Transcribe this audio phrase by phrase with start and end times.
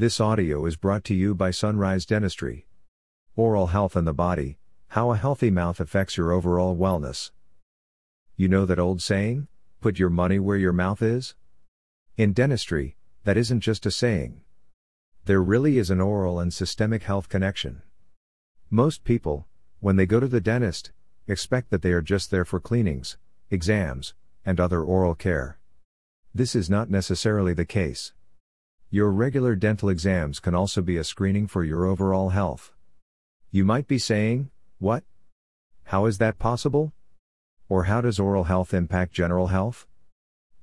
[0.00, 2.66] This audio is brought to you by Sunrise Dentistry.
[3.36, 4.56] Oral health and the body,
[4.88, 7.32] how a healthy mouth affects your overall wellness.
[8.34, 9.48] You know that old saying,
[9.82, 11.34] put your money where your mouth is?
[12.16, 14.40] In dentistry, that isn't just a saying.
[15.26, 17.82] There really is an oral and systemic health connection.
[18.70, 19.48] Most people,
[19.80, 20.92] when they go to the dentist,
[21.28, 23.18] expect that they are just there for cleanings,
[23.50, 24.14] exams,
[24.46, 25.58] and other oral care.
[26.34, 28.14] This is not necessarily the case.
[28.92, 32.72] Your regular dental exams can also be a screening for your overall health.
[33.52, 34.50] You might be saying,
[34.80, 35.04] What?
[35.84, 36.92] How is that possible?
[37.68, 39.86] Or how does oral health impact general health?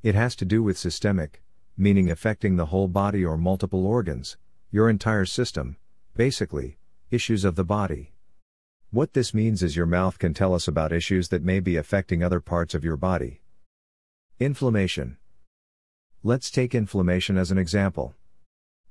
[0.04, 1.41] It has to do with systemic,
[1.77, 4.35] meaning affecting the whole body or multiple organs,
[4.71, 5.77] your entire system,
[6.13, 6.77] basically,
[7.09, 8.12] issues of the body.
[8.91, 12.23] What this means is your mouth can tell us about issues that may be affecting
[12.23, 13.40] other parts of your body.
[14.38, 15.16] Inflammation.
[16.23, 18.13] Let's take inflammation as an example.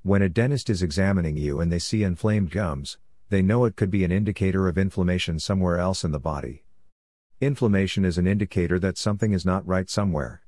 [0.07, 2.97] When a dentist is examining you and they see inflamed gums,
[3.29, 6.63] they know it could be an indicator of inflammation somewhere else in the body.
[7.41, 10.43] Inflammation is an indicator that something is not right somewhere.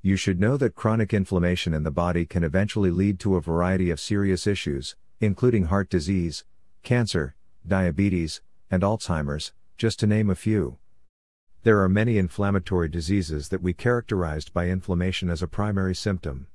[0.00, 3.90] You should know that chronic inflammation in the body can eventually lead to a variety
[3.90, 6.44] of serious issues, including heart disease,
[6.84, 7.34] cancer,
[7.66, 10.78] diabetes, and Alzheimer's, just to name a few.
[11.64, 16.46] There are many inflammatory diseases that we characterized by inflammation as a primary symptom.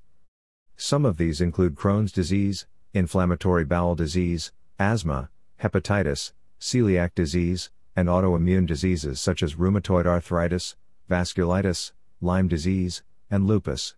[0.80, 8.68] Some of these include Crohn's disease, inflammatory bowel disease, asthma, hepatitis, celiac disease, and autoimmune
[8.68, 10.76] diseases such as rheumatoid arthritis,
[11.10, 13.96] vasculitis, Lyme disease, and lupus.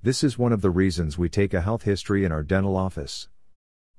[0.00, 3.28] This is one of the reasons we take a health history in our dental office.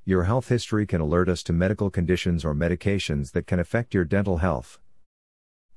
[0.06, 4.06] Your health history can alert us to medical conditions or medications that can affect your
[4.06, 4.80] dental health.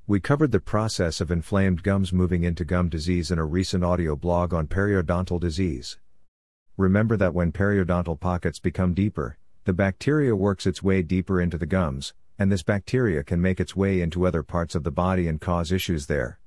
[0.06, 4.14] We covered the process of inflamed gums moving into gum disease in a recent audio
[4.14, 5.98] blog on periodontal disease.
[6.76, 11.66] Remember that when periodontal pockets become deeper, the bacteria works its way deeper into the
[11.66, 15.40] gums, and this bacteria can make its way into other parts of the body and
[15.40, 16.40] cause issues there.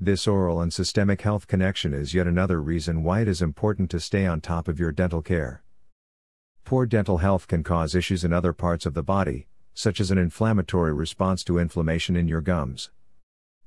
[0.00, 4.00] This oral and systemic health connection is yet another reason why it is important to
[4.00, 5.62] stay on top of your dental care.
[6.64, 10.18] Poor dental health can cause issues in other parts of the body, such as an
[10.18, 12.90] inflammatory response to inflammation in your gums.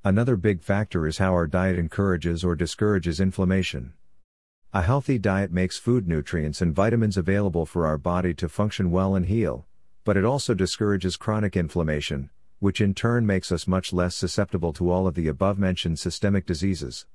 [0.04, 3.94] Another big factor is how our diet encourages or discourages inflammation.
[4.76, 9.16] A healthy diet makes food nutrients and vitamins available for our body to function well
[9.16, 9.66] and heal,
[10.04, 14.92] but it also discourages chronic inflammation, which in turn makes us much less susceptible to
[14.92, 17.06] all of the above mentioned systemic diseases.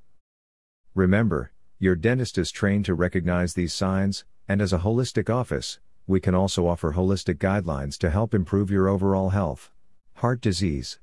[0.94, 6.18] Remember, your dentist is trained to recognize these signs, and as a holistic office, we
[6.18, 9.70] can also offer holistic guidelines to help improve your overall health.
[10.14, 10.98] Heart disease.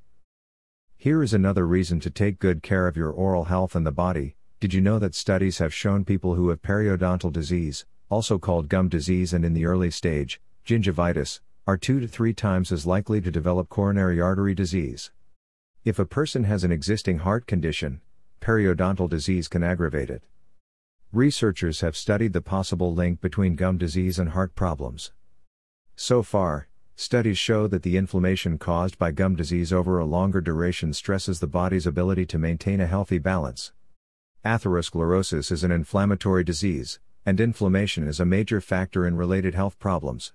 [0.97, 4.36] Here is another reason to take good care of your oral health and the body.
[4.59, 8.89] Did you know that studies have shown people who have periodontal disease, also called gum
[8.89, 13.29] disease and in the early stage, gingivitis, are two to three times as likely to
[13.29, 15.11] develop coronary artery disease?
[15.85, 18.01] If a person has an existing heart condition,
[18.41, 20.23] periodontal disease can aggravate it.
[21.13, 25.11] Researchers have studied the possible link between gum disease and heart problems.
[25.95, 30.93] So far, studies show that the inflammation caused by gum disease over a longer duration
[30.93, 33.71] stresses the body's ability to maintain a healthy balance.
[34.47, 40.31] Atherosclerosis is an inflammatory disease, and inflammation is a major factor in related health problems.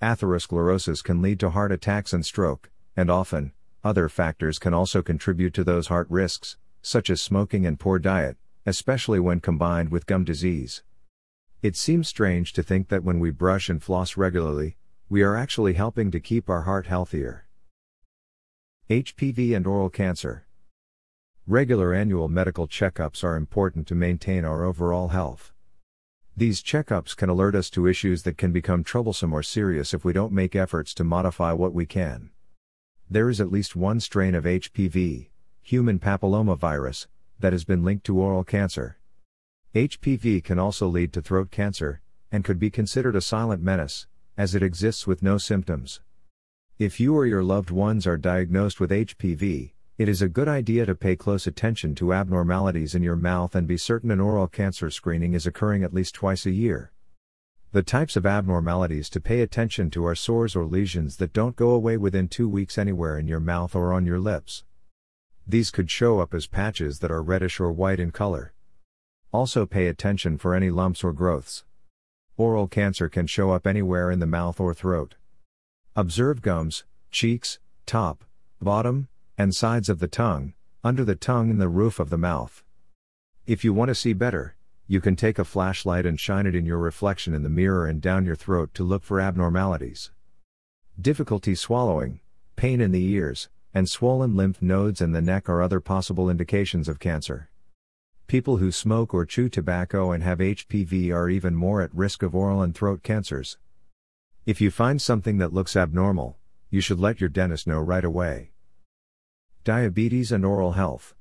[0.00, 3.52] Atherosclerosis can lead to heart attacks and stroke, and often,
[3.84, 8.38] other factors can also contribute to those heart risks, such as smoking and poor diet
[8.66, 10.82] especially when combined with gum disease.
[11.62, 14.76] It seems strange to think that when we brush and floss regularly,
[15.08, 17.46] we are actually helping to keep our heart healthier.
[18.90, 20.45] HPV and oral cancer.
[21.48, 25.52] Regular annual medical checkups are important to maintain our overall health.
[26.36, 30.12] These checkups can alert us to issues that can become troublesome or serious if we
[30.12, 32.30] don't make efforts to modify what we can.
[33.08, 35.28] There is at least one strain of HPV,
[35.62, 37.06] human papillomavirus,
[37.38, 38.98] that has been linked to oral cancer.
[39.72, 42.00] HPV can also lead to throat cancer,
[42.32, 46.00] and could be considered a silent menace, as it exists with no symptoms.
[46.76, 50.84] If you or your loved ones are diagnosed with HPV, it is a good idea
[50.84, 54.90] to pay close attention to abnormalities in your mouth and be certain an oral cancer
[54.90, 56.92] screening is occurring at least twice a year.
[57.72, 61.70] The types of abnormalities to pay attention to are sores or lesions that don't go
[61.70, 64.64] away within two weeks anywhere in your mouth or on your lips.
[65.46, 68.52] These could show up as patches that are reddish or white in color.
[69.32, 71.64] Also pay attention for any lumps or growths.
[72.36, 75.14] Oral cancer can show up anywhere in the mouth or throat.
[75.94, 78.24] Observe gums, cheeks, top,
[78.60, 79.08] bottom,
[79.38, 82.62] and sides of the tongue, under the tongue and the roof of the mouth.
[83.46, 84.56] If you want to see better,
[84.88, 88.00] You can take a flashlight and shine it in your reflection in the mirror and
[88.00, 90.12] down your throat to look for abnormalities.
[91.00, 92.20] Difficulty swallowing,
[92.54, 96.88] pain in the ears, and swollen lymph nodes in the neck are other possible indications
[96.88, 97.50] of cancer.
[98.28, 102.34] People who smoke or chew tobacco and have HPV are even more at risk of
[102.34, 103.58] oral and throat cancers.
[104.46, 106.38] If you find something that looks abnormal,
[106.70, 108.52] you should let your dentist know right away.
[109.66, 111.16] Diabetes and oral health.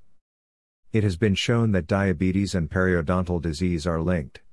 [0.93, 4.43] It has been shown that diabetes and periodontal disease are linked.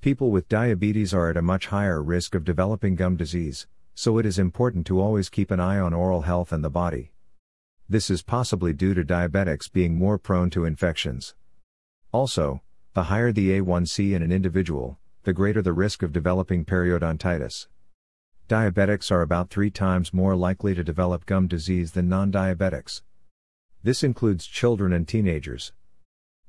[0.00, 4.26] People with diabetes are at a much higher risk of developing gum disease, so it
[4.26, 7.12] is important to always keep an eye on oral health and the body.
[7.88, 11.36] This is possibly due to diabetics being more prone to infections.
[12.10, 12.60] Also,
[12.94, 17.68] the higher the A1C in an individual, the greater the risk of developing periodontitis.
[18.48, 23.02] Diabetics are about three times more likely to develop gum disease than non diabetics.
[23.84, 25.72] This includes children and teenagers.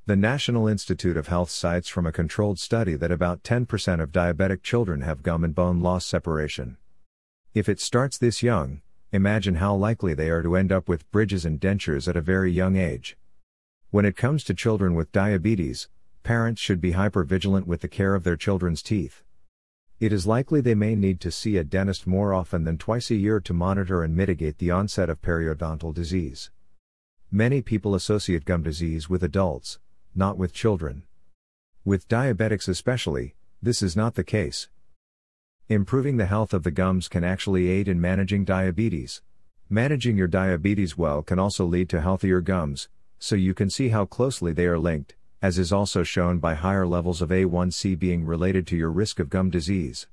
[0.06, 4.62] The National Institute of Health cites from a controlled study that about 10% of diabetic
[4.62, 6.76] children have gum and bone loss separation.
[7.52, 11.44] If it starts this young, imagine how likely they are to end up with bridges
[11.44, 13.16] and dentures at a very young age.
[13.90, 15.88] When it comes to children with diabetes,
[16.22, 19.24] parents should be hypervigilant with the care of their children's teeth.
[19.98, 23.16] It is likely they may need to see a dentist more often than twice a
[23.16, 26.52] year to monitor and mitigate the onset of periodontal disease.
[27.36, 29.80] Many people associate gum disease with adults,
[30.14, 31.02] not with children.
[31.84, 34.68] With diabetics especially, this is not the case.
[35.68, 39.20] Improving the health of the gums can actually aid in managing diabetes.
[39.68, 42.88] Managing your diabetes well can also lead to healthier gums,
[43.18, 46.86] so you can see how closely they are linked, as is also shown by higher
[46.86, 50.06] levels of A1C being related to your risk of gum disease.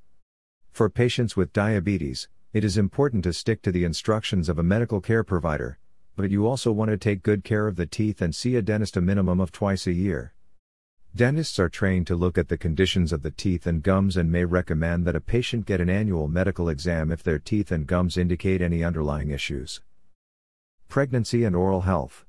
[0.72, 5.00] For patients with diabetes, it is important to stick to the instructions of a medical
[5.00, 5.78] care provider,
[6.16, 8.96] but you also want to take good care of the teeth and see a dentist
[8.96, 10.34] a minimum of twice a year.
[11.14, 14.46] Dentists are trained to look at the conditions of the teeth and gums and may
[14.46, 18.62] recommend that a patient get an annual medical exam if their teeth and gums indicate
[18.62, 19.82] any underlying issues.
[20.88, 22.24] Pregnancy and oral health.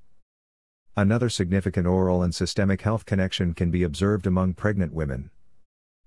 [0.97, 5.29] Another significant oral and systemic health connection can be observed among pregnant women.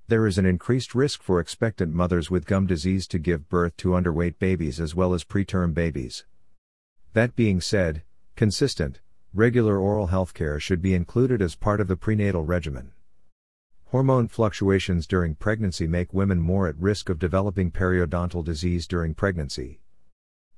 [0.09, 3.89] There is an increased risk for expectant mothers with gum disease to give birth to
[3.89, 6.25] underweight babies as well as preterm babies.
[7.17, 8.03] That being said,
[8.35, 9.01] consistent,
[9.33, 12.93] regular oral health care should be included as part of the prenatal regimen.
[13.87, 19.81] Hormone fluctuations during pregnancy make women more at risk of developing periodontal disease during pregnancy.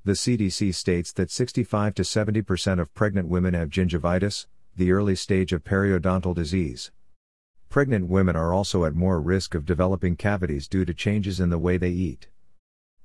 [0.03, 5.53] The CDC states that 65 to 70% of pregnant women have gingivitis, the early stage
[5.53, 6.91] of periodontal disease.
[7.69, 11.57] Pregnant women are also at more risk of developing cavities due to changes in the
[11.57, 12.27] way they eat.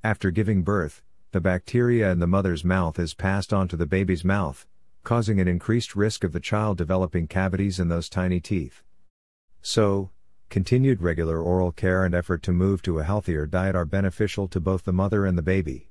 [0.04, 1.04] After giving birth,
[1.34, 4.68] the bacteria in the mother's mouth is passed on to the baby's mouth,
[5.04, 8.84] causing an increased risk of the child developing cavities in those tiny teeth.
[9.60, 10.12] So,
[10.52, 14.60] continued regular oral care and effort to move to a healthier diet are beneficial to
[14.60, 15.90] both the mother and the baby.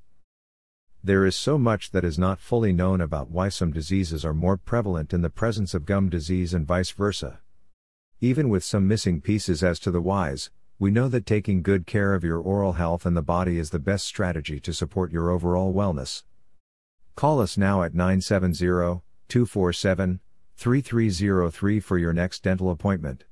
[1.02, 4.56] There is so much that is not fully known about why some diseases are more
[4.56, 7.40] prevalent in the presence of gum disease and vice versa.
[8.20, 12.14] Even with some missing pieces as to the whys, we know that taking good care
[12.14, 15.72] of your oral health and the body is the best strategy to support your overall
[15.72, 16.24] wellness.
[17.14, 20.20] Call us now at 970 247
[20.56, 23.24] 3303 for your next dental appointment.